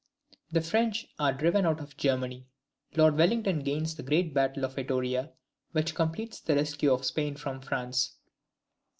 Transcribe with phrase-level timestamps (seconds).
[0.51, 2.47] The French are driven out of Germany.
[2.95, 5.31] Lord Wellington gains the great battle of Vittoria,
[5.73, 8.15] which completes the rescue of Spain from France.